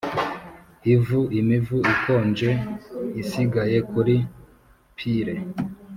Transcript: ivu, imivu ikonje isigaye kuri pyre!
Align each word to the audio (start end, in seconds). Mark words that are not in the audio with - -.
ivu, 0.93 1.19
imivu 1.39 1.77
ikonje 1.93 2.49
isigaye 3.21 3.77
kuri 3.91 4.15
pyre! 4.97 5.33